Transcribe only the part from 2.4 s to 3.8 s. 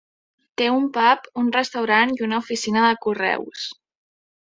oficina de correus.